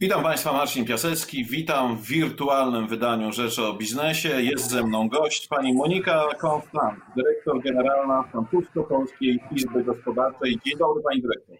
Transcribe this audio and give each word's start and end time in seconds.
Witam 0.00 0.22
Państwa, 0.22 0.52
Marcin 0.52 0.84
Piasecki. 0.84 1.44
Witam 1.44 1.96
w 1.96 2.06
wirtualnym 2.06 2.88
wydaniu 2.88 3.32
Rzeczy 3.32 3.62
o 3.62 3.74
Biznesie. 3.74 4.42
Jest 4.42 4.70
ze 4.70 4.82
mną 4.82 5.08
gość, 5.08 5.48
pani 5.48 5.74
Monika 5.74 6.24
Konstant, 6.38 7.00
dyrektor 7.16 7.62
generalna 7.62 8.24
Francusko-Polskiej 8.32 9.40
Izby 9.50 9.84
Gospodarczej. 9.84 10.58
Dzień 10.66 10.78
dobry, 10.78 11.02
pani 11.02 11.22
dyrektor. 11.22 11.56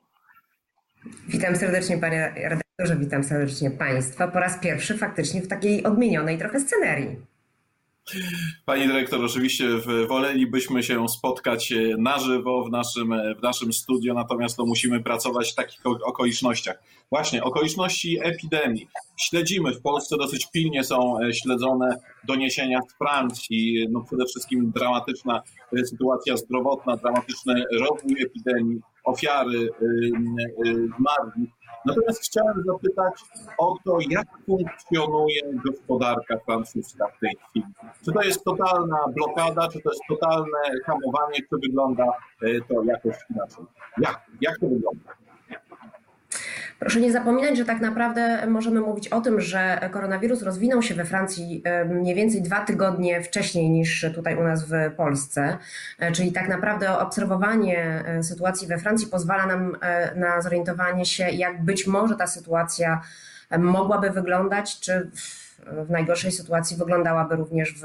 Witam 1.28 1.56
serdecznie, 1.56 1.98
panie 1.98 2.34
redaktorze, 2.36 2.96
witam 2.96 3.24
serdecznie 3.24 3.70
państwa. 3.70 4.28
Po 4.28 4.40
raz 4.40 4.60
pierwszy 4.60 4.98
faktycznie 4.98 5.42
w 5.42 5.48
takiej 5.48 5.84
odmienionej 5.84 6.38
trochę 6.38 6.60
scenerii. 6.60 7.16
Pani 8.64 8.86
dyrektor, 8.86 9.24
oczywiście 9.24 9.64
wolelibyśmy 10.08 10.82
się 10.82 11.08
spotkać 11.08 11.72
e, 11.72 11.96
na 11.98 12.18
żywo 12.18 12.64
w 12.64 12.70
naszym, 12.70 13.12
e, 13.12 13.34
w 13.34 13.42
naszym 13.42 13.72
studio, 13.72 14.14
natomiast 14.14 14.58
no, 14.58 14.66
musimy 14.66 15.02
pracować 15.02 15.52
w 15.52 15.54
takich 15.54 15.80
okolicznościach. 15.86 16.82
Właśnie, 17.10 17.42
okoliczności 17.44 18.18
epidemii. 18.22 18.88
Śledzimy 19.16 19.74
w 19.74 19.82
Polsce, 19.82 20.16
dosyć 20.16 20.46
pilnie 20.52 20.84
są 20.84 21.20
e, 21.20 21.34
śledzone 21.34 21.96
doniesienia 22.24 22.78
z 22.88 22.98
Francji, 22.98 23.86
no 23.90 24.00
przede 24.00 24.24
wszystkim 24.24 24.72
dramatyczna 24.74 25.42
sytuacja 25.84 26.36
zdrowotna, 26.36 26.96
dramatyczny 26.96 27.64
rozwój 27.72 28.22
epidemii, 28.22 28.80
ofiary, 29.08 29.68
zmarłych. 30.98 31.50
Natomiast 31.86 32.22
chciałem 32.22 32.64
zapytać 32.66 33.14
o 33.58 33.76
to, 33.84 33.98
jak 34.10 34.26
funkcjonuje 34.46 35.40
gospodarka 35.66 36.38
francuska 36.46 37.06
w 37.16 37.20
tej 37.20 37.36
chwili. 37.48 37.66
Czy 38.04 38.12
to 38.12 38.22
jest 38.22 38.44
totalna 38.44 38.96
blokada, 39.14 39.68
czy 39.68 39.80
to 39.80 39.90
jest 39.90 40.02
totalne 40.08 40.58
hamowanie, 40.86 41.38
czy 41.38 41.56
wygląda 41.62 42.04
e, 42.42 42.60
to 42.68 42.84
jakoś 42.84 43.16
inaczej? 43.30 43.64
Jak, 43.98 44.26
jak 44.40 44.58
to 44.58 44.66
wygląda? 44.66 45.27
Proszę 46.78 47.00
nie 47.00 47.12
zapominać, 47.12 47.56
że 47.56 47.64
tak 47.64 47.80
naprawdę 47.80 48.46
możemy 48.46 48.80
mówić 48.80 49.08
o 49.08 49.20
tym, 49.20 49.40
że 49.40 49.90
koronawirus 49.92 50.42
rozwinął 50.42 50.82
się 50.82 50.94
we 50.94 51.04
Francji 51.04 51.62
mniej 51.88 52.14
więcej 52.14 52.42
dwa 52.42 52.60
tygodnie 52.60 53.22
wcześniej 53.22 53.70
niż 53.70 54.06
tutaj 54.14 54.36
u 54.36 54.42
nas 54.42 54.64
w 54.64 54.72
Polsce. 54.96 55.58
E, 55.98 56.12
czyli 56.12 56.32
tak 56.32 56.48
naprawdę 56.48 56.98
obserwowanie 56.98 58.04
e, 58.06 58.22
sytuacji 58.22 58.68
we 58.68 58.78
Francji 58.78 59.06
pozwala 59.06 59.46
nam 59.46 59.76
e, 59.80 60.14
na 60.14 60.40
zorientowanie 60.40 61.06
się, 61.06 61.30
jak 61.30 61.64
być 61.64 61.86
może 61.86 62.16
ta 62.16 62.26
sytuacja 62.26 63.00
mogłaby 63.58 64.10
wyglądać, 64.10 64.80
czy 64.80 65.10
w 65.14 65.47
najgorszej 65.88 66.32
sytuacji 66.32 66.76
wyglądałaby 66.76 67.36
również 67.36 67.74
w 67.74 67.82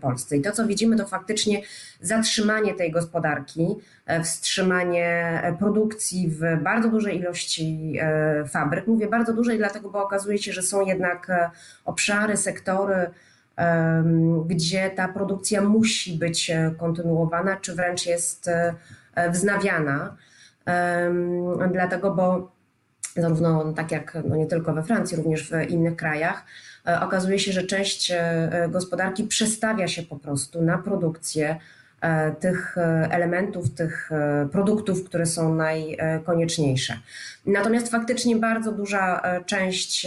Polsce. 0.00 0.36
I 0.36 0.42
to, 0.42 0.52
co 0.52 0.66
widzimy, 0.66 0.96
to 0.96 1.06
faktycznie 1.06 1.62
zatrzymanie 2.00 2.74
tej 2.74 2.90
gospodarki, 2.90 3.66
e, 4.06 4.22
wstrzymanie 4.22 5.42
produkcji 5.58 6.28
w 6.28 6.62
bardzo 6.62 6.88
dużej 6.88 7.18
ilości 7.18 7.96
e, 8.00 8.44
fabryk. 8.48 8.86
Mówię 8.86 9.08
bardzo 9.08 9.32
dużej, 9.32 9.58
dlatego, 9.58 9.90
bo 9.90 10.02
okazuje 10.04 10.38
się, 10.38 10.52
że 10.52 10.62
są 10.62 10.86
jednak 10.86 11.30
e, 11.30 11.50
obszary, 11.84 12.36
sektory, 12.36 13.10
gdzie 14.46 14.90
ta 14.90 15.08
produkcja 15.08 15.62
musi 15.62 16.18
być 16.18 16.50
kontynuowana, 16.78 17.56
czy 17.56 17.74
wręcz 17.74 18.06
jest 18.06 18.50
wznawiana. 19.30 20.16
Dlatego, 21.72 22.14
bo 22.14 22.51
zarówno 23.16 23.72
tak 23.72 23.92
jak 23.92 24.18
no 24.24 24.36
nie 24.36 24.46
tylko 24.46 24.74
we 24.74 24.82
Francji, 24.82 25.16
również 25.16 25.50
w 25.50 25.70
innych 25.70 25.96
krajach, 25.96 26.44
e, 26.86 27.00
okazuje 27.00 27.38
się, 27.38 27.52
że 27.52 27.62
część 27.62 28.10
e, 28.10 28.68
gospodarki 28.70 29.24
przestawia 29.24 29.88
się 29.88 30.02
po 30.02 30.16
prostu 30.16 30.62
na 30.62 30.78
produkcję 30.78 31.56
e, 32.00 32.32
tych 32.32 32.76
elementów, 33.10 33.74
tych 33.74 34.10
produktów, 34.52 35.04
które 35.04 35.26
są 35.26 35.54
najkonieczniejsze. 35.54 36.98
Natomiast 37.46 37.90
faktycznie 37.90 38.36
bardzo 38.36 38.72
duża 38.72 39.22
część 39.46 40.06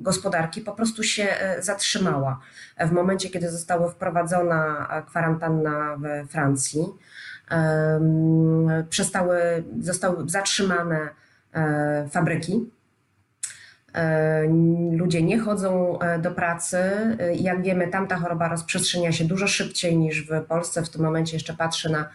gospodarki 0.00 0.60
po 0.60 0.72
prostu 0.72 1.02
się 1.02 1.26
zatrzymała 1.60 2.40
w 2.80 2.92
momencie, 2.92 3.30
kiedy 3.30 3.50
została 3.50 3.88
wprowadzona 3.88 4.88
kwarantanna 5.06 5.96
we 5.96 6.26
Francji. 6.26 6.84
Przestały, 8.90 9.64
zostały 9.80 10.28
zatrzymane 10.30 11.08
E, 11.08 11.21
fabryki. 12.10 12.70
E, 13.94 14.42
ludzie 14.92 15.22
nie 15.22 15.38
chodzą 15.38 15.98
e, 15.98 16.18
do 16.18 16.30
pracy. 16.30 16.78
Jak 17.34 17.62
wiemy, 17.62 17.88
tamta 17.88 18.16
choroba 18.16 18.48
rozprzestrzenia 18.48 19.12
się 19.12 19.24
dużo 19.24 19.46
szybciej 19.46 19.98
niż 19.98 20.26
w 20.26 20.44
Polsce. 20.48 20.82
W 20.82 20.90
tym 20.90 21.02
momencie 21.02 21.36
jeszcze 21.36 21.54
patrzę 21.54 21.88
na 21.88 22.08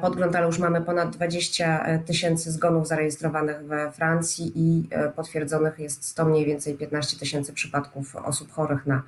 podgląd, 0.00 0.36
ale 0.36 0.46
już 0.46 0.58
mamy 0.58 0.80
ponad 0.80 1.16
20 1.16 1.86
tysięcy 2.06 2.52
zgonów 2.52 2.88
zarejestrowanych 2.88 3.64
we 3.66 3.92
Francji 3.92 4.52
i 4.54 4.88
potwierdzonych 5.16 5.78
jest 5.78 6.04
100 6.04 6.24
mniej 6.24 6.46
więcej 6.46 6.74
15 6.74 7.18
tysięcy 7.18 7.52
przypadków 7.52 8.16
osób 8.16 8.52
chorych 8.52 8.86
na 8.86 9.02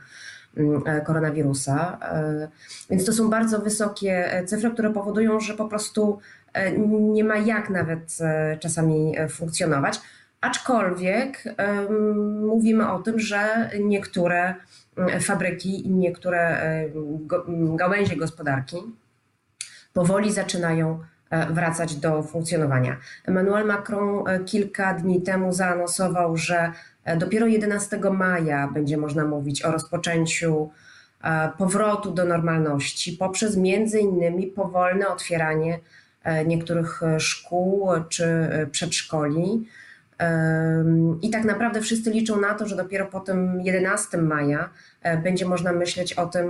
mm, 0.57 0.83
koronawirusa. 1.05 1.99
Więc 2.91 3.05
to 3.05 3.13
są 3.13 3.31
bardzo 3.31 3.59
wysokie 3.59 4.43
cyfry, 4.47 4.71
które 4.71 4.93
powodują, 4.93 5.41
że 5.41 5.55
po 5.55 5.69
prostu 5.69 6.19
E, 6.57 6.79
nie 6.89 7.25
ma 7.25 7.37
jak 7.37 7.71
nawet 7.71 8.19
e, 8.21 8.57
czasami 8.61 9.19
e, 9.19 9.29
funkcjonować. 9.29 10.01
Aczkolwiek 10.41 11.45
mówimy 12.41 12.91
o 12.91 12.99
tym, 12.99 13.21
że 13.21 13.71
niektóre 13.81 14.55
fabryki 15.21 15.87
i 15.87 15.91
niektóre 15.91 16.61
gałęzie 17.75 18.17
gospodarki 18.17 18.77
powoli 19.97 20.33
zaczynają 20.33 20.99
wracać 21.51 21.97
do 21.97 22.23
funkcjonowania. 22.23 22.97
Emmanuel 23.25 23.67
Macron 23.67 24.25
kilka 24.45 24.95
dni 24.95 25.23
temu 25.23 25.53
zaanonsował, 25.53 26.37
że 26.37 26.73
dopiero 27.17 27.47
11 27.47 28.01
maja 28.11 28.69
będzie 28.69 28.97
można 28.97 29.25
mówić 29.25 29.65
o 29.65 29.73
rozpoczęciu 29.73 30.71
powrotu 31.59 32.11
do 32.11 32.25
normalności 32.25 33.13
poprzez 33.13 33.57
między 33.57 33.99
innymi 33.99 34.47
powolne 34.47 35.09
otwieranie 35.09 35.81
E, 36.27 36.45
niektórych 36.45 37.03
e, 37.03 37.21
szkół 37.21 37.89
czy 38.09 38.25
e, 38.25 38.67
przedszkoli. 38.67 39.69
I 41.23 41.31
tak 41.31 41.45
naprawdę 41.45 41.81
wszyscy 41.81 42.11
liczą 42.11 42.41
na 42.41 42.55
to, 42.55 42.67
że 42.67 42.77
dopiero 42.77 43.07
po 43.07 43.21
tym 43.21 43.61
11 43.61 44.19
maja 44.19 44.71
będzie 45.23 45.47
można 45.47 45.73
myśleć 45.73 46.13
o 46.13 46.27
tym, 46.27 46.49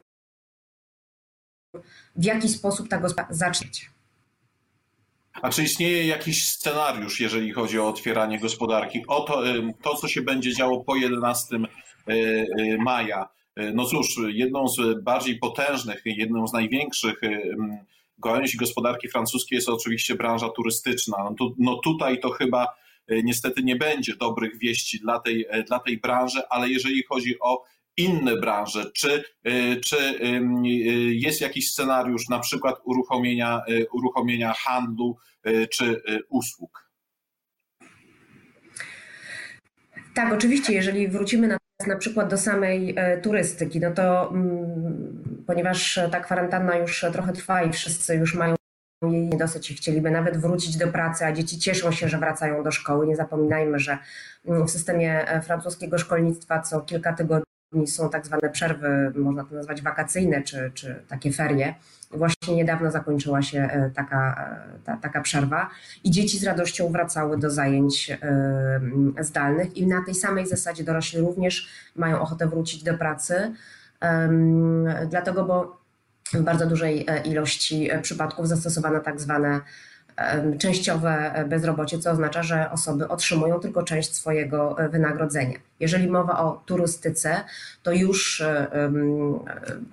w 2.16 2.24
jaki 2.24 2.48
sposób 2.48 2.88
ta 2.88 2.98
gospodarka 2.98 3.34
zacznie. 3.34 3.68
A 5.42 5.50
czy 5.50 5.62
istnieje 5.62 6.06
jakiś 6.06 6.48
scenariusz, 6.48 7.20
jeżeli 7.20 7.52
chodzi 7.52 7.78
o 7.78 7.88
otwieranie 7.88 8.38
gospodarki? 8.38 9.04
O 9.08 9.20
to, 9.20 9.42
to 9.82 9.94
co 9.94 10.08
się 10.08 10.22
będzie 10.22 10.54
działo 10.54 10.84
po 10.84 10.96
11 10.96 11.56
maja. 12.78 13.28
No 13.74 13.84
cóż, 13.84 14.16
jedną 14.28 14.68
z 14.68 15.02
bardziej 15.02 15.38
potężnych, 15.38 16.02
jedną 16.04 16.46
z 16.46 16.52
największych 16.52 17.20
gałęzi 18.18 18.56
gospodarki 18.56 19.08
francuskiej 19.08 19.56
jest 19.56 19.68
oczywiście 19.68 20.14
branża 20.14 20.48
turystyczna. 20.48 21.16
No, 21.24 21.34
tu, 21.38 21.54
no 21.58 21.76
tutaj 21.76 22.20
to 22.20 22.30
chyba 22.30 22.66
niestety 23.08 23.62
nie 23.62 23.76
będzie 23.76 24.16
dobrych 24.16 24.58
wieści 24.58 25.00
dla 25.00 25.20
tej, 25.20 25.46
dla 25.66 25.78
tej 25.78 25.98
branży, 25.98 26.42
ale 26.50 26.68
jeżeli 26.68 27.02
chodzi 27.02 27.40
o 27.40 27.62
inne 27.96 28.36
branże, 28.36 28.90
czy, 28.92 29.24
e, 29.44 29.76
czy 29.76 29.96
jest 31.12 31.40
jakiś 31.40 31.70
scenariusz 31.70 32.28
na 32.28 32.38
przykład 32.38 32.76
uruchomienia, 32.84 33.62
uruchomienia 33.92 34.52
handlu 34.52 35.16
czy 35.70 36.02
usług? 36.28 36.90
Tak, 40.14 40.32
oczywiście, 40.32 40.72
jeżeli 40.72 41.08
wrócimy 41.08 41.48
na 41.48 41.56
na 41.86 41.96
przykład 41.96 42.30
do 42.30 42.38
samej 42.38 42.94
e, 42.96 43.20
turystyki, 43.20 43.80
no 43.80 43.90
to 43.90 44.30
mm, 44.30 45.44
ponieważ 45.46 46.00
ta 46.10 46.20
kwarantanna 46.20 46.76
już 46.76 47.04
trochę 47.12 47.32
trwa 47.32 47.62
i 47.62 47.72
wszyscy 47.72 48.14
już 48.14 48.34
mają 48.34 48.54
jej 49.02 49.30
dosyć 49.30 49.70
i 49.70 49.74
chcieliby 49.74 50.10
nawet 50.10 50.36
wrócić 50.36 50.76
do 50.76 50.88
pracy, 50.88 51.24
a 51.24 51.32
dzieci 51.32 51.58
cieszą 51.58 51.92
się, 51.92 52.08
że 52.08 52.18
wracają 52.18 52.62
do 52.62 52.70
szkoły. 52.70 53.06
Nie 53.06 53.16
zapominajmy, 53.16 53.78
że 53.78 53.98
mm, 54.46 54.66
w 54.66 54.70
systemie 54.70 55.28
e, 55.28 55.42
francuskiego 55.42 55.98
szkolnictwa 55.98 56.60
co 56.60 56.80
kilka 56.80 57.12
tygodni 57.12 57.45
są 57.86 58.10
tak 58.10 58.26
zwane 58.26 58.50
przerwy, 58.50 59.12
można 59.14 59.44
to 59.44 59.54
nazwać 59.54 59.82
wakacyjne, 59.82 60.42
czy, 60.42 60.70
czy 60.74 61.02
takie 61.08 61.32
ferie. 61.32 61.74
Właśnie 62.10 62.56
niedawno 62.56 62.90
zakończyła 62.90 63.42
się 63.42 63.58
e, 63.58 63.90
taka, 63.90 64.46
e, 64.74 64.78
ta, 64.84 64.96
taka 64.96 65.20
przerwa 65.20 65.70
i 66.04 66.10
dzieci 66.10 66.38
z 66.38 66.44
radością 66.44 66.88
wracały 66.88 67.38
do 67.38 67.50
zajęć 67.50 68.10
e, 68.10 68.80
zdalnych 69.20 69.76
i 69.76 69.86
na 69.86 70.04
tej 70.04 70.14
samej 70.14 70.46
zasadzie 70.46 70.84
dorośli 70.84 71.20
również 71.20 71.68
mają 71.96 72.20
ochotę 72.20 72.46
wrócić 72.46 72.82
do 72.82 72.98
pracy, 72.98 73.54
dlatego, 75.10 75.44
bo 75.44 75.80
w 76.32 76.42
bardzo 76.42 76.66
dużej 76.66 77.06
ilości 77.24 77.90
przypadków 78.02 78.48
zastosowano 78.48 79.00
tak 79.00 79.20
zwane 79.20 79.60
częściowe 80.58 81.44
bezrobocie, 81.48 81.98
co 81.98 82.10
oznacza, 82.10 82.42
że 82.42 82.70
osoby 82.70 83.08
otrzymują 83.08 83.60
tylko 83.60 83.82
część 83.82 84.14
swojego 84.14 84.76
wynagrodzenia. 84.90 85.58
Jeżeli 85.80 86.08
mowa 86.08 86.38
o 86.38 86.62
turystyce, 86.66 87.44
to 87.82 87.92
już 87.92 88.42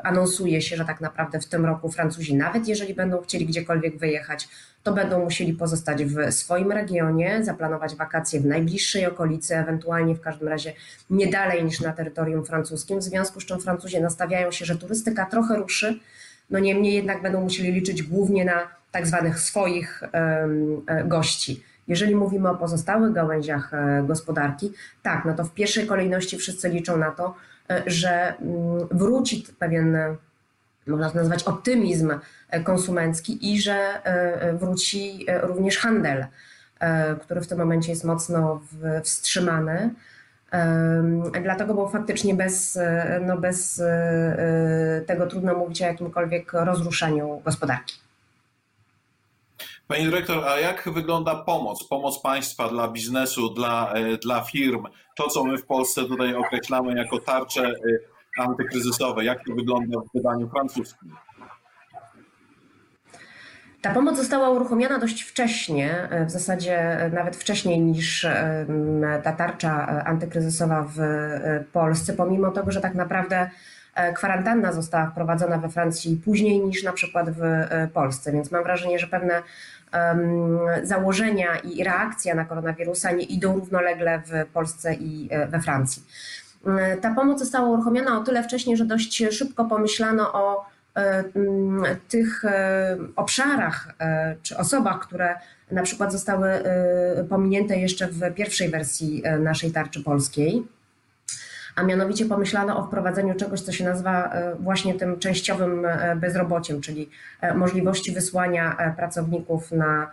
anonsuje 0.03 0.61
się, 0.61 0.75
że 0.75 0.85
tak 0.85 1.01
naprawdę 1.01 1.39
w 1.39 1.45
tym 1.45 1.65
roku 1.65 1.91
Francuzi, 1.91 2.35
nawet 2.35 2.67
jeżeli 2.67 2.93
będą 2.93 3.21
chcieli 3.21 3.45
gdziekolwiek 3.45 3.97
wyjechać, 3.97 4.47
to 4.83 4.93
będą 4.93 5.23
musieli 5.23 5.53
pozostać 5.53 6.05
w 6.05 6.31
swoim 6.33 6.71
regionie, 6.71 7.43
zaplanować 7.43 7.95
wakacje 7.95 8.39
w 8.39 8.45
najbliższej 8.45 9.05
okolicy, 9.05 9.55
ewentualnie 9.55 10.15
w 10.15 10.21
każdym 10.21 10.47
razie 10.47 10.73
nie 11.09 11.27
dalej 11.27 11.63
niż 11.63 11.81
na 11.81 11.93
terytorium 11.93 12.45
francuskim, 12.45 12.99
w 12.99 13.03
związku 13.03 13.39
z 13.39 13.45
czym 13.45 13.59
Francuzi 13.59 14.01
nastawiają 14.01 14.51
się, 14.51 14.65
że 14.65 14.75
turystyka 14.75 15.25
trochę 15.25 15.55
ruszy, 15.55 15.99
no 16.49 16.59
niemniej 16.59 16.93
jednak 16.93 17.21
będą 17.21 17.41
musieli 17.41 17.71
liczyć 17.71 18.03
głównie 18.03 18.45
na 18.45 18.82
tak 18.93 19.07
zwanych 19.07 19.39
swoich 19.39 20.03
e, 20.03 20.47
gości. 21.05 21.63
Jeżeli 21.87 22.15
mówimy 22.15 22.49
o 22.49 22.55
pozostałych 22.55 23.13
gałęziach 23.13 23.73
e, 23.73 24.03
gospodarki, 24.07 24.71
tak, 25.03 25.25
no 25.25 25.33
to 25.33 25.43
w 25.43 25.53
pierwszej 25.53 25.87
kolejności 25.87 26.37
wszyscy 26.37 26.69
liczą 26.69 26.97
na 26.97 27.11
to, 27.11 27.35
e, 27.69 27.83
że 27.85 28.37
mm, 28.37 28.87
wróci 28.91 29.45
pewien, 29.59 29.97
można 30.87 31.09
to 31.09 31.17
nazwać 31.17 31.43
optymizm 31.43 32.11
konsumencki 32.63 33.53
i 33.53 33.61
że 33.61 34.01
wróci 34.53 35.25
również 35.41 35.77
handel, 35.77 36.25
który 37.21 37.41
w 37.41 37.47
tym 37.47 37.57
momencie 37.57 37.91
jest 37.91 38.03
mocno 38.03 38.61
wstrzymany. 39.03 39.93
Dlatego, 41.43 41.73
bo 41.73 41.89
faktycznie 41.89 42.35
bez, 42.35 42.79
no 43.21 43.37
bez 43.37 43.81
tego 45.07 45.27
trudno 45.27 45.57
mówić 45.57 45.81
o 45.81 45.85
jakimkolwiek 45.85 46.53
rozruszeniu 46.53 47.41
gospodarki. 47.45 48.03
Pani 49.87 50.05
dyrektor, 50.05 50.47
a 50.47 50.59
jak 50.59 50.89
wygląda 50.89 51.35
pomoc? 51.35 51.87
Pomoc 51.87 52.19
państwa 52.21 52.69
dla 52.69 52.87
biznesu, 52.87 53.49
dla, 53.49 53.93
e, 53.93 54.17
dla 54.17 54.41
firm? 54.41 54.83
To, 55.15 55.27
co 55.27 55.43
my 55.43 55.57
w 55.57 55.65
Polsce 55.65 56.05
tutaj 56.05 56.35
określamy 56.35 56.97
jako 56.97 57.19
tarcze 57.19 57.67
e, 57.67 57.73
antykryzysowe, 58.37 59.25
jak 59.25 59.45
to 59.45 59.55
wygląda 59.55 59.99
w 59.99 60.13
wydaniu 60.13 60.49
francuskim? 60.49 61.15
Ta 63.83 63.93
pomoc 63.93 64.17
została 64.17 64.49
uruchomiona 64.49 64.99
dość 64.99 65.21
wcześnie, 65.21 66.07
e, 66.09 66.25
w 66.25 66.31
zasadzie 66.31 66.97
nawet 67.13 67.35
wcześniej 67.35 67.79
niż 67.79 68.27
ta 69.23 69.31
tarcza 69.31 70.03
antykryzysowa 70.05 70.85
w 70.95 70.99
Polsce, 71.73 72.13
pomimo 72.13 72.51
tego, 72.51 72.71
że 72.71 72.81
tak 72.81 72.95
naprawdę 72.95 73.49
kwarantanna 74.15 74.71
została 74.71 75.05
wprowadzona 75.05 75.57
we 75.57 75.69
Francji 75.69 76.21
później 76.25 76.59
niż 76.59 76.83
na 76.83 76.91
przykład 76.93 77.29
w 77.29 77.41
Polsce, 77.93 78.31
więc 78.31 78.51
mam 78.51 78.63
wrażenie, 78.63 78.99
że 78.99 79.07
pewne 79.07 79.43
założenia 80.83 81.57
i 81.57 81.83
reakcja 81.83 82.35
na 82.35 82.45
koronawirusa 82.45 83.11
nie 83.11 83.23
idą 83.23 83.53
równolegle 83.53 84.21
w 84.25 84.51
Polsce 84.53 84.93
i 84.93 85.27
e, 85.31 85.47
we 85.47 85.59
Francji. 85.59 86.03
E, 86.67 86.97
ta 86.97 87.15
pomoc 87.15 87.39
została 87.39 87.69
uruchomiona 87.69 88.19
o 88.19 88.23
tyle 88.23 88.43
wcześniej, 88.43 88.77
że 88.77 88.85
dość 88.85 89.23
szybko 89.31 89.65
pomyślano 89.65 90.33
o 90.33 90.61
e, 90.61 90.72
tych 92.09 92.43
obszarach 93.15 93.93
czy 94.41 94.57
osobach, 94.57 94.99
które 94.99 95.35
na 95.71 95.83
przykład 95.83 96.11
zostały 96.11 96.49
pominięte 97.29 97.77
jeszcze 97.77 98.07
w 98.07 98.33
pierwszej 98.33 98.69
wersji 98.69 99.23
naszej 99.39 99.71
tarczy 99.71 100.03
polskiej. 100.03 100.63
A 101.75 101.83
mianowicie 101.83 102.25
pomyślano 102.25 102.77
o 102.77 102.83
wprowadzeniu 102.83 103.35
czegoś, 103.35 103.61
co 103.61 103.71
się 103.71 103.83
nazywa 103.83 104.33
e, 104.33 104.55
właśnie 104.55 104.93
tym 104.93 105.19
częściowym 105.19 105.85
e, 105.85 106.15
bezrobociem, 106.15 106.81
czyli 106.81 107.09
e, 107.41 107.53
możliwości 107.53 108.11
wysłania 108.11 108.93
pracowników 108.97 109.71
na 109.71 110.11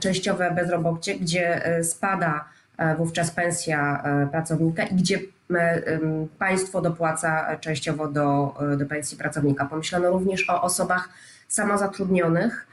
częściowe 0.00 0.50
bezrobocie, 0.50 1.14
gdzie 1.14 1.62
spada 1.82 2.44
wówczas 2.98 3.30
pensja 3.30 4.04
pracownika 4.30 4.82
i 4.82 4.94
gdzie 4.94 5.18
państwo 6.38 6.80
dopłaca 6.80 7.56
częściowo 7.56 8.08
do, 8.08 8.54
do 8.78 8.86
pensji 8.86 9.16
pracownika. 9.16 9.66
Pomyślano 9.66 10.10
również 10.10 10.50
o 10.50 10.62
osobach 10.62 11.08
samozatrudnionych, 11.48 12.66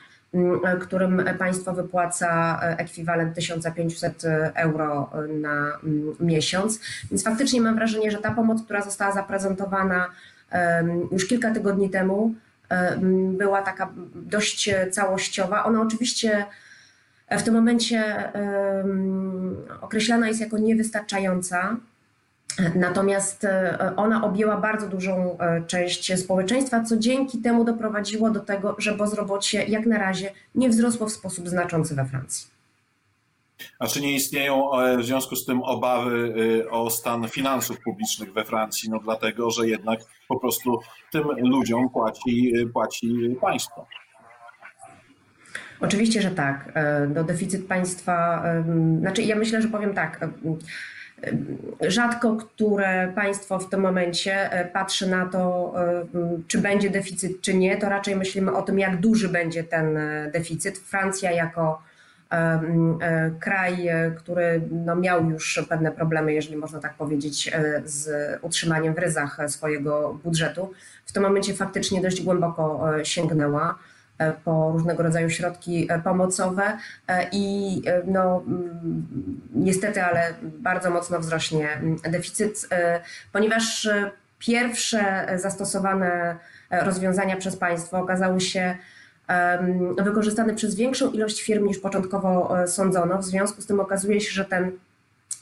którym 0.81 1.23
państwo 1.39 1.73
wypłaca 1.73 2.59
e, 2.63 2.77
ekwiwalent 2.77 3.35
1500 3.35 4.23
euro 4.55 5.09
na 5.41 5.79
miesiąc. 6.19 6.79
Więc 7.11 7.23
faktycznie 7.23 7.61
mam 7.61 7.75
wrażenie, 7.75 8.11
że 8.11 8.17
ta 8.17 8.31
pomoc, 8.31 8.63
która 8.63 8.81
została 8.81 9.11
zaprezentowana 9.11 10.09
już 11.11 11.27
kilka 11.27 11.53
tygodni 11.53 11.89
temu, 11.89 12.33
była 13.37 13.61
taka 13.61 13.89
dość 14.15 14.69
całościowa. 14.91 15.63
Ona 15.63 15.81
oczywiście 15.81 16.45
w 17.31 17.43
tym 17.43 17.53
momencie 17.53 18.31
określana 19.81 20.27
jest 20.27 20.41
jako 20.41 20.57
niewystarczająca. 20.57 21.77
Natomiast 22.75 23.43
e, 23.43 23.93
ona 23.95 24.23
objęła 24.23 24.57
bardzo 24.57 24.87
dużą 24.87 25.37
e, 25.37 25.63
część 25.67 26.19
społeczeństwa, 26.19 26.83
co 26.83 26.97
dzięki 26.97 27.37
temu 27.37 27.63
doprowadziło 27.63 28.29
do 28.29 28.39
tego, 28.39 28.75
że 28.77 28.95
bezrobocie 28.95 29.65
jak 29.65 29.85
na 29.85 29.97
razie 29.97 30.33
nie 30.55 30.69
wzrosło 30.69 31.07
w 31.07 31.11
sposób 31.11 31.49
znaczący 31.49 31.95
we 31.95 32.05
Francji. 32.05 32.47
A 33.79 33.87
czy 33.87 34.01
nie 34.01 34.13
istnieją 34.13 34.79
e, 34.79 34.97
w 34.97 35.05
związku 35.05 35.35
z 35.35 35.45
tym 35.45 35.63
obawy 35.63 36.33
o 36.71 36.89
stan 36.89 37.27
finansów 37.29 37.79
publicznych 37.79 38.33
we 38.33 38.45
Francji? 38.45 38.89
No 38.89 38.99
dlatego, 38.99 39.51
że 39.51 39.67
jednak 39.67 39.99
po 40.27 40.39
prostu 40.39 40.79
tym 41.11 41.23
ludziom 41.37 41.89
płaci, 41.89 42.53
płaci 42.73 43.37
państwo. 43.41 43.85
Oczywiście, 45.79 46.21
że 46.21 46.31
tak. 46.31 46.73
Do 47.07 47.23
deficyt 47.23 47.67
państwa, 47.67 48.43
znaczy 48.99 49.21
ja 49.21 49.35
myślę, 49.35 49.61
że 49.61 49.67
powiem 49.67 49.93
tak 49.93 50.19
Rzadko 51.81 52.35
które 52.35 53.11
państwo 53.15 53.59
w 53.59 53.69
tym 53.69 53.79
momencie 53.79 54.51
e, 54.51 54.65
patrzy 54.65 55.09
na 55.09 55.25
to, 55.25 55.73
e, 55.77 56.05
czy 56.47 56.57
będzie 56.57 56.89
deficyt, 56.89 57.41
czy 57.41 57.53
nie, 57.53 57.77
to 57.77 57.89
raczej 57.89 58.15
myślimy 58.15 58.53
o 58.53 58.61
tym, 58.61 58.79
jak 58.79 58.99
duży 58.99 59.29
będzie 59.29 59.63
ten 59.63 59.97
e, 59.97 60.31
deficyt. 60.31 60.77
Francja 60.77 61.31
jako 61.31 61.81
kraj, 63.39 63.89
który 64.17 64.61
no 64.71 64.95
miał 64.95 65.29
już 65.29 65.65
pewne 65.69 65.91
problemy, 65.91 66.33
jeżeli 66.33 66.57
można 66.57 66.79
tak 66.79 66.93
powiedzieć, 66.93 67.51
z 67.85 68.09
utrzymaniem 68.41 68.93
w 68.93 68.97
ryzach 68.97 69.39
swojego 69.47 70.19
budżetu, 70.23 70.71
w 71.05 71.11
tym 71.11 71.23
momencie 71.23 71.53
faktycznie 71.53 72.01
dość 72.01 72.21
głęboko 72.21 72.83
sięgnęła. 73.03 73.75
E, 74.17 74.33
po 74.33 74.71
różnego 74.71 75.03
rodzaju 75.03 75.29
środki 75.29 75.87
e, 75.91 75.99
pomocowe 75.99 76.77
e, 77.07 77.29
i 77.31 77.81
no, 78.05 78.43
mm, 78.47 79.07
niestety, 79.55 80.03
ale 80.03 80.33
bardzo 80.41 80.89
mocno 80.89 81.19
wzrośnie 81.19 81.69
mm, 81.71 81.97
deficyt, 81.97 82.69
ponieważ 83.31 83.89
pierwsze 84.39 85.27
zastosowane 85.35 86.35
rozwiązania 86.71 87.35
przez 87.37 87.55
państwo 87.55 87.99
okazały 87.99 88.41
się 88.41 88.75
wykorzystane 89.97 90.53
przez 90.53 90.75
większą 90.75 91.11
ilość 91.11 91.41
firm 91.41 91.65
niż 91.67 91.77
początkowo 91.77 92.55
sądzono. 92.67 93.17
W 93.17 93.25
związku 93.25 93.61
z 93.61 93.65
tym 93.65 93.79
okazuje 93.79 94.21
się, 94.21 94.31
że 94.31 94.45
ten 94.45 94.71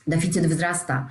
deficyt 0.07 0.48
wzrasta 0.48 1.07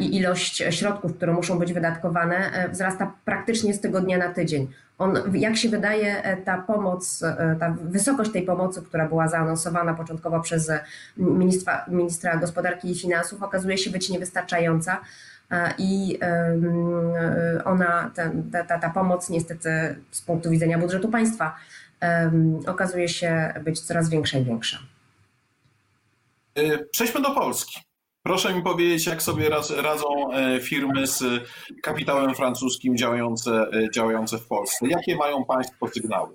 i 0.00 0.16
ilość 0.16 0.64
środków, 0.70 1.16
które 1.16 1.32
muszą 1.32 1.58
być 1.58 1.72
wydatkowane, 1.72 2.68
wzrasta 2.72 3.12
praktycznie 3.24 3.74
z 3.74 3.80
tygodnia 3.80 4.18
na 4.18 4.28
tydzień 4.28 4.68
on, 5.02 5.34
jak 5.34 5.56
się 5.56 5.68
wydaje, 5.68 6.22
e, 6.22 6.36
ta 6.36 6.58
pomoc, 6.58 7.22
e, 7.22 7.56
ta 7.60 7.76
wysokość 7.84 8.32
tej 8.32 8.42
pomocy, 8.42 8.82
która 8.82 9.08
była 9.08 9.28
zaanonsowana 9.28 9.94
początkowo 9.94 10.40
przez 10.40 10.70
ministra, 11.16 11.84
ministra 11.88 12.36
gospodarki 12.36 12.90
i 12.90 12.98
finansów, 12.98 13.42
okazuje 13.42 13.78
się 13.78 13.90
być 13.90 14.10
niewystarczająca. 14.10 15.00
E, 15.50 15.74
I 15.78 16.18
ona, 17.64 18.10
ta, 18.14 18.30
ta, 18.68 18.78
ta 18.78 18.90
pomoc, 18.90 19.30
niestety, 19.30 19.96
z 20.10 20.22
punktu 20.22 20.50
widzenia 20.50 20.78
budżetu 20.78 21.08
państwa, 21.08 21.56
okazuje 22.66 23.08
się 23.08 23.54
być 23.64 23.80
coraz 23.80 24.08
większa 24.08 24.38
i 24.38 24.44
większa. 24.44 24.78
Przejdźmy 26.92 27.22
do 27.22 27.34
Polski. 27.34 27.91
Proszę 28.22 28.54
mi 28.54 28.62
powiedzieć, 28.62 29.06
jak 29.06 29.22
sobie 29.22 29.48
radzą 29.82 30.32
e, 30.32 30.60
firmy 30.60 31.06
z 31.06 31.22
kapitałem 31.82 32.34
francuskim 32.34 32.96
działające, 32.96 33.50
e, 33.50 33.90
działające 33.90 34.38
w 34.38 34.46
Polsce? 34.46 34.88
Jakie 34.88 35.16
mają 35.16 35.44
Państwo 35.44 35.88
sygnały? 35.88 36.28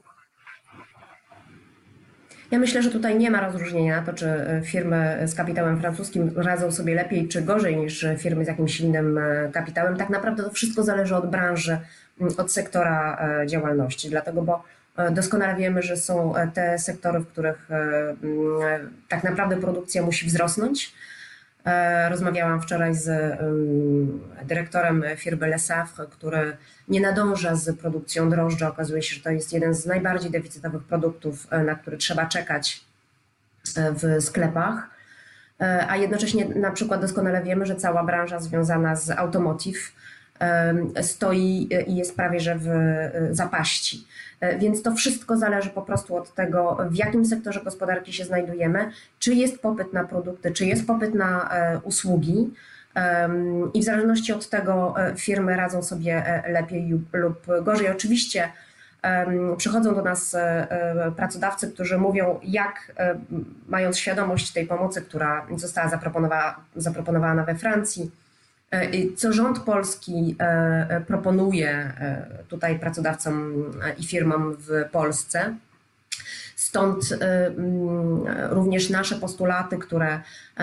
Ja 2.51 2.59
myślę, 2.59 2.83
że 2.83 2.91
tutaj 2.91 3.17
nie 3.17 3.31
ma 3.31 3.41
rozróżnienia 3.41 3.99
na 3.99 4.05
to, 4.05 4.13
czy 4.13 4.27
e, 4.27 4.61
firmy 4.65 5.23
z 5.27 5.35
kapitałem 5.35 5.79
francuskim 5.81 6.31
radzą 6.35 6.71
sobie 6.71 6.95
lepiej 6.95 7.27
czy 7.27 7.41
gorzej 7.41 7.77
niż 7.77 8.05
firmy 8.17 8.45
z 8.45 8.47
jakimś 8.47 8.79
innym 8.79 9.19
kapitałem. 9.53 9.97
Tak 9.97 10.09
naprawdę 10.09 10.43
to 10.43 10.49
wszystko 10.49 10.83
zależy 10.83 11.15
od 11.15 11.29
branży, 11.29 11.77
od 12.37 12.51
sektora 12.51 13.19
działalności. 13.45 14.09
Dlatego, 14.09 14.41
bo 14.41 14.63
doskonale 15.11 15.55
wiemy, 15.55 15.81
że 15.81 15.97
są 15.97 16.33
te 16.53 16.79
sektory, 16.79 17.19
w 17.19 17.27
których 17.27 17.69
tak 19.07 19.23
naprawdę 19.23 19.57
produkcja 19.57 20.01
musi 20.01 20.25
wzrosnąć 20.25 20.93
Rozmawiałam 22.09 22.61
wczoraj 22.61 22.95
z 22.95 23.37
dyrektorem 24.43 25.03
firmy 25.15 25.47
Le 25.47 25.59
Safre, 25.59 26.05
który 26.05 26.57
nie 26.87 27.01
nadąża 27.01 27.55
z 27.55 27.77
produkcją 27.77 28.29
drożdży. 28.29 28.67
Okazuje 28.67 29.01
się, 29.01 29.15
że 29.15 29.21
to 29.21 29.29
jest 29.29 29.53
jeden 29.53 29.73
z 29.73 29.85
najbardziej 29.85 30.31
deficytowych 30.31 30.83
produktów, 30.83 31.47
na 31.65 31.75
który 31.75 31.97
trzeba 31.97 32.25
czekać 32.25 32.85
w 33.75 34.23
sklepach. 34.23 34.89
A 35.87 35.97
jednocześnie 35.97 36.45
na 36.45 36.71
przykład 36.71 37.01
doskonale 37.01 37.43
wiemy, 37.43 37.65
że 37.65 37.75
cała 37.75 38.03
branża 38.03 38.39
związana 38.39 38.95
z 38.95 39.09
automotive 39.09 39.91
stoi 41.01 41.69
i 41.87 41.95
jest 41.95 42.15
prawie 42.15 42.39
że 42.39 42.55
w 42.59 42.67
zapaści. 43.31 44.07
E, 44.39 44.57
więc 44.59 44.81
to 44.83 44.95
wszystko 44.95 45.37
zależy 45.37 45.69
po 45.69 45.81
prostu 45.81 46.15
od 46.15 46.33
tego, 46.33 46.77
w 46.89 46.95
jakim 46.95 47.25
sektorze 47.25 47.61
gospodarki 47.63 48.13
się 48.13 48.25
znajdujemy, 48.25 48.91
czy 49.19 49.33
jest 49.33 49.61
popyt 49.61 49.93
na 49.93 50.03
produkty, 50.03 50.51
czy 50.51 50.65
jest 50.65 50.87
popyt 50.87 51.13
na 51.13 51.49
e, 51.49 51.79
usługi. 51.79 52.53
I 53.73 53.81
w 53.81 53.83
zależności 53.83 54.33
od 54.33 54.49
tego 54.49 54.95
e, 54.97 55.15
firmy 55.15 55.55
radzą 55.55 55.83
sobie 55.83 56.43
lepiej 56.47 56.99
lub 57.13 57.45
gorzej. 57.61 57.89
Oczywiście 57.89 58.51
przychodzą 59.57 59.95
do 59.95 60.01
nas 60.01 60.35
pracodawcy, 61.15 61.71
którzy 61.71 61.97
mówią, 61.97 62.39
jak 62.43 62.91
mając 63.67 63.97
świadomość 63.97 64.51
tej 64.51 64.67
pomocy, 64.67 65.01
która 65.01 65.45
została 65.55 65.89
zaproponowana, 65.89 66.55
zaproponowana 66.75 67.43
we 67.43 67.55
Francji, 67.55 68.11
E, 68.11 68.26
co 69.15 69.33
rząd 69.33 69.59
polski 69.59 70.35
e, 70.39 70.43
e, 70.89 71.01
proponuje 71.01 71.93
tutaj 72.47 72.79
pracodawcom 72.79 73.53
i 73.97 74.03
firmom 74.03 74.55
w 74.59 74.89
Polsce. 74.91 75.55
Stąd 76.55 77.11
mm, 77.11 78.23
również 78.49 78.89
nasze 78.89 79.15
postulaty, 79.15 79.77
które 79.77 80.21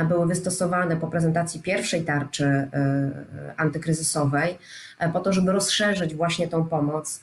były 0.08 0.26
wystosowane 0.26 0.96
po 0.96 1.06
prezentacji 1.06 1.62
pierwszej 1.62 2.04
tarczy 2.04 2.68
antykryzysowej, 3.56 4.58
po 5.12 5.20
to, 5.20 5.32
żeby 5.32 5.52
rozszerzyć 5.52 6.14
właśnie 6.14 6.49
tą 6.49 6.64
pomoc 6.64 7.20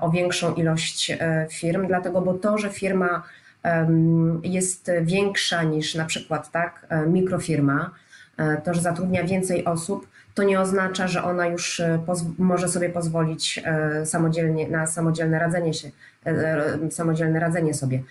o 0.00 0.10
większą 0.10 0.54
ilość 0.54 1.12
firm, 1.50 1.86
dlatego, 1.86 2.20
bo 2.20 2.34
to, 2.34 2.58
że 2.58 2.70
firma 2.70 3.22
jest 4.42 4.90
większa 5.02 5.62
niż 5.62 5.94
na 5.94 6.04
przykład 6.04 6.50
tak, 6.50 6.86
mikrofirma, 7.06 7.90
to, 8.64 8.74
że 8.74 8.80
zatrudnia 8.80 9.24
więcej 9.24 9.64
osób, 9.64 10.06
to 10.34 10.42
nie 10.42 10.60
oznacza, 10.60 11.08
że 11.08 11.24
ona 11.24 11.46
już 11.46 11.80
e, 11.80 12.04
może 12.38 12.68
sobie 12.68 12.90
pozwolić 12.90 13.60
e, 13.64 14.06
samodzielnie 14.06 14.68
na 14.68 14.86
samodzielne 14.86 15.38
radzenie 15.38 15.74
się, 15.74 15.90
e, 16.26 16.90
samodzielne 16.90 17.40
radzenie 17.40 17.74
sobie. 17.74 18.02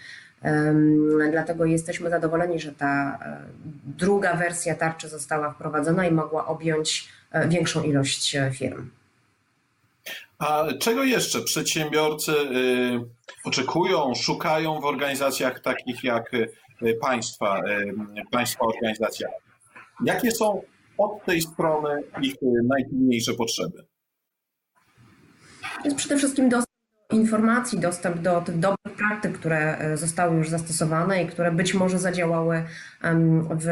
Dlatego 1.32 1.66
jesteśmy 1.66 2.10
zadowoleni, 2.10 2.60
że 2.60 2.72
ta 2.72 3.20
druga 3.86 4.36
wersja 4.36 4.76
tarczy 4.76 5.10
została 5.10 5.52
wprowadzona 5.52 6.08
i 6.08 6.12
mogła 6.12 6.46
objąć 6.46 7.10
większą 7.48 7.84
ilość 7.84 8.38
firm. 8.54 8.90
A 10.38 10.68
czego 10.80 11.04
jeszcze 11.04 11.42
przedsiębiorcy 11.42 12.34
oczekują, 13.46 14.16
szukają 14.16 14.82
w 14.82 14.86
organizacjach 14.86 15.60
takich 15.60 16.04
jak 16.04 16.32
państwa, 17.02 17.62
państwa 18.32 18.66
organizacja? 18.66 19.28
Jakie 20.06 20.32
są 20.32 20.62
od 20.98 21.26
tej 21.26 21.42
strony 21.42 22.04
ich 22.22 22.34
y, 22.34 22.38
najpilniejsze 22.64 23.34
potrzeby? 23.34 23.86
Jest 25.86 25.98
przede 25.98 26.18
wszystkim 26.18 26.50
informacji, 27.12 27.80
dostęp 27.80 28.18
do 28.18 28.42
tych 28.42 28.60
dobrych 28.60 28.96
praktyk, 28.98 29.40
które 29.40 29.78
e, 29.78 29.98
zostały 29.98 30.38
już 30.38 30.50
zastosowane 30.50 31.24
i 31.24 31.28
które 31.28 31.52
być 31.52 31.74
może 31.74 32.00
zadziałały 32.00 32.64
w 33.52 33.66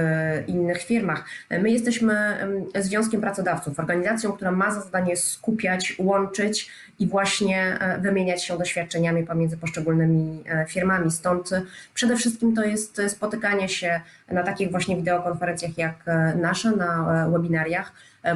innych 0.48 0.82
firmach. 0.82 1.25
My 1.50 1.70
jesteśmy 1.70 2.38
Związkiem 2.75 3.22
Pracodawców, 3.22 3.79
organizacją, 3.79 4.32
która 4.32 4.51
ma 4.51 4.72
za 4.72 4.82
zadanie 4.82 5.17
skupiać, 5.17 5.96
łączyć 6.00 6.70
i 7.00 7.08
właśnie 7.08 7.77
e, 7.79 8.01
wymieniać 8.01 8.44
się 8.44 8.58
doświadczeniami 8.58 9.24
pomiędzy 9.24 9.58
poszczególnymi 9.58 10.44
e, 10.50 10.65
firmami. 10.65 11.12
Stąd 11.12 11.50
przede 11.94 12.15
wszystkim 12.15 12.56
to 12.56 12.63
jest 12.63 13.01
spotykanie 13.08 13.70
się 13.70 14.01
na 14.32 14.44
takich 14.44 14.72
właśnie 14.72 14.96
wideokonferencjach 14.96 15.77
jak 15.77 15.96
nasza, 16.36 16.72
na 16.72 17.29
webinariach, 17.32 17.91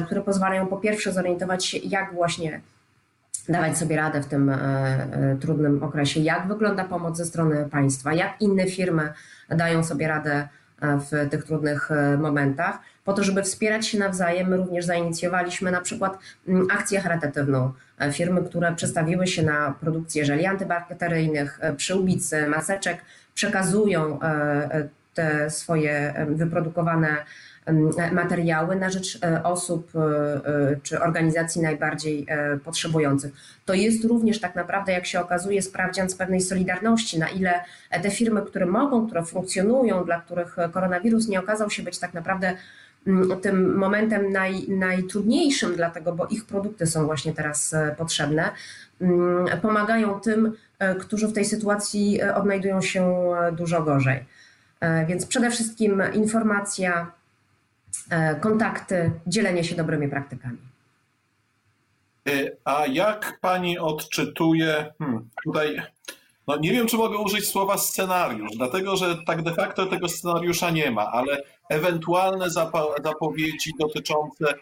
które 0.06 0.20
pozwalają 0.20 0.66
po 0.66 0.76
pierwsze 0.76 1.12
zorientować 1.12 1.66
się, 1.66 1.78
jak 1.78 2.14
właśnie 2.14 2.60
dawać 3.48 3.78
sobie 3.78 3.96
radę 3.96 4.22
w 4.22 4.26
tym 4.26 4.50
e, 4.50 4.54
e, 4.54 5.36
trudnym 5.40 5.82
okresie, 5.82 6.20
jak 6.20 6.48
wygląda 6.48 6.84
pomoc 6.84 7.16
ze 7.16 7.24
strony 7.24 7.68
państwa, 7.70 8.14
jak 8.14 8.40
inne 8.40 8.66
firmy 8.66 9.12
dają 9.48 9.84
sobie 9.84 10.08
radę 10.08 10.48
e, 10.80 10.98
w 10.98 11.30
tych 11.30 11.44
trudnych 11.44 11.90
momentach. 12.18 12.78
Po 13.04 13.12
to, 13.12 13.24
żeby 13.24 13.42
wspierać 13.42 13.86
się 13.86 13.98
nawzajem, 13.98 14.48
my 14.48 14.56
również 14.56 14.84
zainicjowaliśmy 14.84 15.70
na 15.70 15.80
przykład 15.80 16.18
mm, 16.48 16.66
akcję 16.70 17.00
charytatywną. 17.00 17.72
Firmy, 18.12 18.42
które 18.42 18.74
przestawiły 18.74 19.26
się 19.26 19.42
na 19.42 19.74
produkcję 19.80 20.24
żeli 20.24 20.46
antybakteryjnych, 20.46 21.60
przyłbicy, 21.76 22.48
maseczek, 22.48 22.98
przekazują 23.34 24.18
te 25.14 25.50
swoje 25.50 26.14
wyprodukowane 26.28 27.16
materiały 28.12 28.76
na 28.76 28.90
rzecz 28.90 29.18
e, 29.24 29.42
osób 29.42 29.92
e, 29.96 30.00
e, 30.00 30.76
czy 30.82 31.00
organizacji 31.00 31.62
najbardziej 31.62 32.26
potrzebujących. 32.64 33.32
To 33.64 33.74
jest 33.74 34.04
również 34.04 34.40
tak 34.40 34.54
naprawdę, 34.54 34.92
jak 34.92 35.06
się 35.06 35.20
okazuje, 35.20 35.62
sprawdzian 35.62 36.10
z 36.10 36.14
pewnej 36.14 36.40
solidarności, 36.40 37.18
na 37.18 37.28
ile 37.28 37.64
te 38.02 38.10
firmy, 38.10 38.42
które 38.42 38.66
mogą, 38.66 39.06
które 39.06 39.24
funkcjonują, 39.24 40.04
dla 40.04 40.20
których 40.20 40.56
koronawirus 40.72 41.28
nie 41.28 41.40
okazał 41.40 41.70
się 41.70 41.82
być 41.82 41.98
tak 41.98 42.14
naprawdę 42.14 42.56
tym 43.42 43.76
momentem 43.76 44.32
naj, 44.32 44.68
najtrudniejszym, 44.68 45.74
dlatego, 45.76 46.12
bo 46.12 46.26
ich 46.26 46.44
produkty 46.44 46.86
są 46.86 47.06
właśnie 47.06 47.32
teraz 47.32 47.74
potrzebne, 47.96 48.50
pomagają 49.62 50.20
tym, 50.20 50.52
którzy 51.00 51.28
w 51.28 51.32
tej 51.32 51.44
sytuacji 51.44 52.22
odnajdują 52.22 52.80
się 52.82 53.30
dużo 53.52 53.82
gorzej. 53.82 54.24
Więc 55.06 55.26
przede 55.26 55.50
wszystkim 55.50 56.02
informacja, 56.14 57.12
kontakty, 58.40 59.12
dzielenie 59.26 59.64
się 59.64 59.74
dobrymi 59.74 60.08
praktykami. 60.08 60.58
E, 62.28 62.50
a 62.64 62.86
jak 62.86 63.38
pani 63.40 63.78
odczytuje, 63.78 64.92
hmm, 64.98 65.28
tutaj, 65.44 65.82
no 66.48 66.56
nie 66.56 66.72
wiem, 66.72 66.86
czy 66.86 66.96
mogę 66.96 67.18
użyć 67.18 67.48
słowa 67.48 67.78
scenariusz, 67.78 68.50
dlatego 68.56 68.96
że 68.96 69.16
tak 69.26 69.42
de 69.42 69.54
facto 69.54 69.86
tego 69.86 70.08
scenariusza 70.08 70.70
nie 70.70 70.90
ma, 70.90 71.06
ale 71.06 71.42
ewentualne 71.68 72.50
zapowiedzi 73.04 73.70
dotyczące 73.80 74.50
e, 74.50 74.54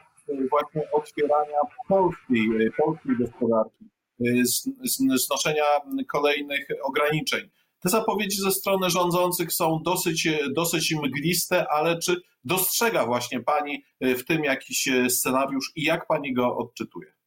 właśnie 0.50 0.90
otwierania 0.92 1.58
polskiej, 1.88 2.70
polskiej 2.76 3.16
gospodarki, 3.18 3.84
znoszenia 5.16 5.64
kolejnych 6.08 6.68
ograniczeń. 6.82 7.50
Te 7.80 7.88
zapowiedzi 7.88 8.36
ze 8.36 8.50
strony 8.50 8.90
rządzących 8.90 9.52
są 9.52 9.80
dosyć, 9.84 10.28
dosyć 10.54 10.94
mgliste, 10.94 11.66
ale 11.70 11.98
czy 11.98 12.20
dostrzega 12.44 13.06
właśnie 13.06 13.40
Pani 13.40 13.84
w 14.00 14.24
tym 14.24 14.44
jakiś 14.44 14.88
scenariusz 15.08 15.72
i 15.76 15.82
jak 15.82 16.06
Pani 16.06 16.34
go 16.34 16.56
odczytuje? 16.56 17.19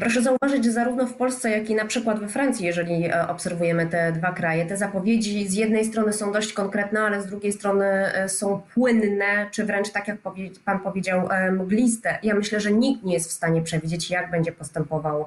Proszę 0.00 0.22
zauważyć, 0.22 0.64
że 0.64 0.72
zarówno 0.72 1.06
w 1.06 1.14
Polsce, 1.14 1.50
jak 1.50 1.70
i 1.70 1.74
na 1.74 1.84
przykład 1.84 2.20
we 2.20 2.28
Francji, 2.28 2.66
jeżeli 2.66 3.04
e, 3.04 3.28
obserwujemy 3.28 3.86
te 3.86 4.12
dwa 4.12 4.32
kraje, 4.32 4.66
te 4.66 4.76
zapowiedzi 4.76 5.48
z 5.48 5.54
jednej 5.54 5.84
strony 5.84 6.12
są 6.12 6.32
dość 6.32 6.52
konkretne, 6.52 7.00
ale 7.00 7.22
z 7.22 7.26
drugiej 7.26 7.52
strony 7.52 7.84
e, 7.86 8.28
są 8.28 8.62
płynne, 8.74 9.46
czy 9.50 9.64
wręcz 9.64 9.90
tak 9.90 10.08
jak 10.08 10.18
Pan 10.64 10.80
powiedział, 10.80 11.28
e, 11.30 11.52
mgliste. 11.52 12.18
Ja 12.22 12.34
myślę, 12.34 12.60
że 12.60 12.72
nikt 12.72 13.04
nie 13.04 13.14
jest 13.14 13.28
w 13.30 13.32
stanie 13.32 13.62
przewidzieć, 13.62 14.10
jak 14.10 14.30
będzie 14.30 14.52
postępował 14.52 15.26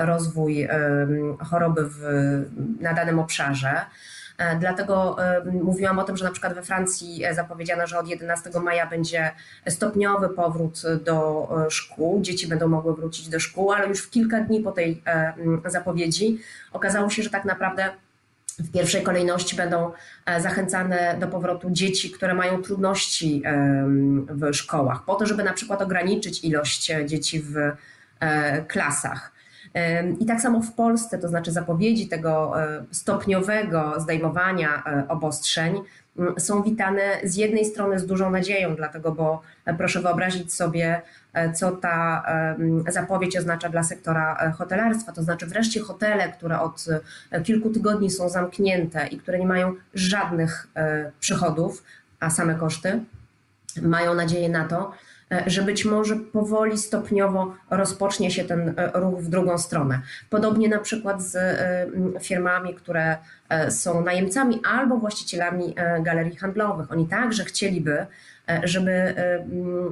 rozwój 0.00 0.68
choroby 1.50 1.82
w, 1.84 2.00
na 2.80 2.94
danym 2.94 3.18
obszarze. 3.18 3.80
E, 4.40 4.56
dlatego 4.56 5.16
e, 5.24 5.44
mówiłam 5.44 5.98
o 5.98 6.04
tym, 6.04 6.16
że 6.16 6.24
na 6.24 6.30
przykład 6.30 6.54
we 6.54 6.62
Francji 6.62 7.24
e, 7.24 7.34
zapowiedziano, 7.34 7.86
że 7.86 7.98
od 7.98 8.08
11 8.08 8.50
maja 8.60 8.86
będzie 8.86 9.30
stopniowy 9.68 10.28
powrót 10.28 10.82
do 11.04 11.48
szkół. 11.70 12.22
Dzieci 12.22 12.46
będą 12.48 12.68
mogły 12.68 12.94
wrócić 12.94 13.28
do 13.28 13.40
szkół, 13.40 13.72
ale 13.72 13.88
już 13.88 14.00
w 14.00 14.10
kilka 14.10 14.40
dni 14.40 14.60
po 14.60 14.72
tej 14.72 15.02
zapowiedzi 15.66 16.38
okazało 16.72 17.10
się, 17.10 17.22
że 17.22 17.30
tak 17.30 17.44
naprawdę 17.44 17.90
w 18.58 18.72
pierwszej 18.72 19.02
kolejności 19.02 19.56
będą 19.56 19.92
zachęcane 20.38 21.16
do 21.20 21.26
powrotu 21.26 21.70
dzieci, 21.70 22.10
które 22.10 22.34
mają 22.34 22.62
trudności 22.62 23.42
w 24.28 24.54
szkołach, 24.54 25.04
po 25.04 25.14
to, 25.14 25.26
żeby 25.26 25.44
na 25.44 25.52
przykład 25.52 25.82
ograniczyć 25.82 26.44
ilość 26.44 26.92
dzieci 27.06 27.42
w 27.42 27.54
klasach. 28.68 29.32
I 30.20 30.26
tak 30.26 30.40
samo 30.40 30.62
w 30.62 30.72
Polsce, 30.72 31.18
to 31.18 31.28
znaczy 31.28 31.52
zapowiedzi 31.52 32.08
tego 32.08 32.62
e, 32.62 32.84
stopniowego 32.90 34.00
zdejmowania 34.00 34.82
e, 34.86 35.08
obostrzeń 35.08 35.74
są 36.38 36.62
witane 36.62 37.02
z 37.24 37.36
jednej 37.36 37.64
strony 37.64 37.98
z 37.98 38.06
dużą 38.06 38.30
nadzieją, 38.30 38.76
dlatego, 38.76 39.12
bo 39.12 39.42
e, 39.64 39.74
proszę 39.74 40.00
wyobrazić 40.00 40.54
sobie, 40.54 41.02
co 41.54 41.72
ta 41.72 42.24
zapowiedź 42.88 43.36
oznacza 43.36 43.68
dla 43.68 43.82
sektora 43.82 44.52
hotelarstwa. 44.52 45.12
To 45.12 45.22
znaczy, 45.22 45.46
wreszcie 45.46 45.80
hotele, 45.80 46.32
które 46.32 46.60
od 46.60 46.84
kilku 47.44 47.70
tygodni 47.70 48.10
są 48.10 48.28
zamknięte 48.28 49.06
i 49.06 49.18
które 49.18 49.38
nie 49.38 49.46
mają 49.46 49.74
żadnych 49.94 50.66
przychodów, 51.20 51.82
a 52.20 52.30
same 52.30 52.54
koszty, 52.54 53.00
mają 53.82 54.14
nadzieję 54.14 54.48
na 54.48 54.64
to, 54.64 54.92
że 55.46 55.62
być 55.62 55.84
może 55.84 56.16
powoli, 56.16 56.78
stopniowo 56.78 57.54
rozpocznie 57.70 58.30
się 58.30 58.44
ten 58.44 58.74
ruch 58.94 59.20
w 59.20 59.28
drugą 59.28 59.58
stronę. 59.58 60.00
Podobnie 60.30 60.68
na 60.68 60.78
przykład 60.78 61.22
z 61.22 61.36
firmami, 62.22 62.74
które 62.74 63.16
są 63.68 64.04
najemcami 64.04 64.60
albo 64.64 64.96
właścicielami 64.96 65.74
galerii 66.02 66.36
handlowych. 66.36 66.92
Oni 66.92 67.08
także 67.08 67.44
chcieliby 67.44 68.06
E, 68.50 68.68
żeby 68.68 68.90
e, 68.90 69.44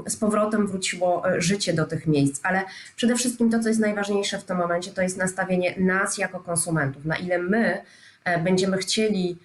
z 0.06 0.16
powrotem 0.16 0.66
wróciło 0.66 1.30
e, 1.30 1.40
życie 1.40 1.72
do 1.72 1.84
tych 1.84 2.06
miejsc. 2.06 2.40
Ale 2.42 2.62
przede 2.96 3.14
wszystkim 3.16 3.50
to, 3.50 3.60
co 3.60 3.68
jest 3.68 3.80
najważniejsze 3.80 4.38
w 4.38 4.44
tym 4.44 4.56
momencie, 4.56 4.90
to 4.90 5.02
jest 5.02 5.16
nastawienie 5.16 5.74
nas 5.78 6.18
jako 6.18 6.40
konsumentów. 6.40 7.04
Na 7.04 7.16
ile 7.16 7.38
my 7.38 7.82
będziemy 8.44 8.78
chcieli 8.78 9.38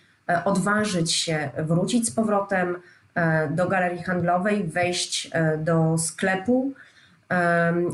odważyć 0.45 1.13
się 1.13 1.49
wrócić 1.57 2.07
z 2.07 2.11
powrotem 2.11 2.75
do 3.51 3.67
galerii 3.67 4.03
handlowej, 4.03 4.63
wejść 4.63 5.31
do 5.57 5.97
sklepu, 5.97 6.73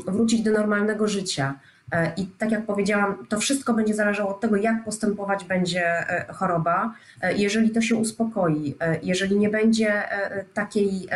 wrócić 0.06 0.42
do 0.42 0.50
normalnego 0.50 1.08
życia. 1.08 1.54
E, 1.92 2.12
I 2.16 2.26
tak 2.26 2.50
jak 2.50 2.66
powiedziałam, 2.66 3.26
to 3.28 3.40
wszystko 3.40 3.74
będzie 3.74 3.94
zależało 3.94 4.30
od 4.30 4.40
tego, 4.40 4.56
jak 4.56 4.84
postępować 4.84 5.44
będzie 5.44 5.84
e, 5.86 6.32
choroba. 6.32 6.94
E, 7.20 7.34
jeżeli 7.34 7.70
to 7.70 7.80
się 7.80 7.96
uspokoi, 7.96 8.74
jeżeli 9.02 9.38
nie 9.38 9.48
będzie 9.48 10.02
takiej 10.54 11.08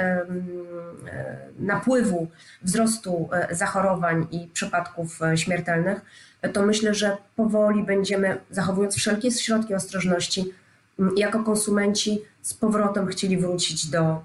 napływu 1.58 2.28
wzrostu 2.62 3.28
zachorowań 3.50 4.26
i 4.30 4.48
przypadków 4.52 5.20
śmiertelnych, 5.34 6.00
to 6.52 6.66
myślę, 6.66 6.94
że 6.94 7.16
powoli 7.36 7.82
będziemy, 7.82 8.36
zachowując 8.50 8.96
wszelkie 8.96 9.30
środki 9.30 9.74
ostrożności, 9.74 10.52
jako 11.16 11.44
konsumenci 11.44 12.22
z 12.44 12.54
powrotem 12.54 13.06
chcieli 13.06 13.38
wrócić 13.38 13.86
do, 13.86 14.22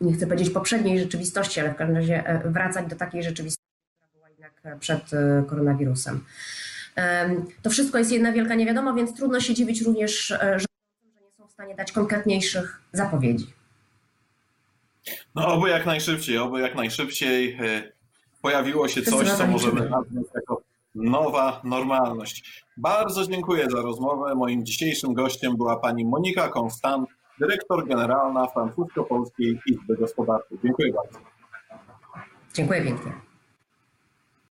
nie 0.00 0.12
chcę 0.12 0.26
powiedzieć 0.26 0.50
poprzedniej 0.50 0.98
rzeczywistości, 0.98 1.60
ale 1.60 1.74
w 1.74 1.76
każdym 1.76 1.96
razie 1.96 2.42
wracać 2.44 2.86
do 2.86 2.96
takiej 2.96 3.22
rzeczywistości 3.22 3.64
przed 4.80 5.14
e, 5.14 5.44
koronawirusem. 5.48 6.24
To 7.62 7.70
wszystko 7.70 7.98
jest 7.98 8.12
jedna 8.12 8.32
wielka 8.32 8.54
niewiadoma, 8.54 8.92
więc 8.94 9.16
trudno 9.16 9.40
się 9.40 9.54
dziwić 9.54 9.82
również 9.82 10.30
e, 10.30 10.58
że 10.60 10.66
nie 11.04 11.30
są 11.38 11.48
w 11.48 11.52
stanie 11.52 11.74
dać 11.74 11.92
konkretniejszych 11.92 12.80
zapowiedzi. 12.92 13.52
No 15.34 15.46
oby 15.46 15.68
jak 15.68 15.86
najszybciej, 15.86 16.38
oby 16.38 16.60
jak 16.60 16.74
najszybciej 16.74 17.58
e, 17.60 17.92
pojawiło 18.42 18.88
się 18.88 19.02
coś, 19.02 19.30
co 19.32 19.46
możemy 19.46 19.80
nazwać 19.80 20.26
jako 20.34 20.62
nowa 20.94 21.60
normalność. 21.64 22.64
Bardzo 22.76 23.26
dziękuję 23.26 23.70
za 23.70 23.82
rozmowę. 23.82 24.34
Moim 24.34 24.64
dzisiejszym 24.64 25.14
gościem 25.14 25.56
była 25.56 25.76
pani 25.76 26.04
Monika 26.04 26.48
Konstant, 26.48 27.08
dyrektor 27.40 27.88
generalna 27.88 28.46
Francusko-Polskiej 28.46 29.58
Izby 29.66 29.96
Gospodarczej. 29.96 30.58
Dziękuję 30.64 30.92
bardzo. 30.92 31.18
Dziękuję 32.54 32.82
pięknie. 32.82 33.33